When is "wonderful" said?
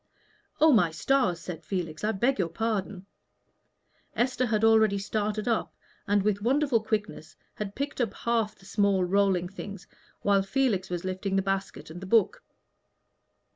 6.41-6.81